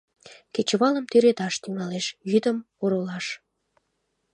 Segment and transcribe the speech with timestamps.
[0.53, 3.25] Кечывалым тӱредаш тӱҥалеш, йӱдым— оролаш!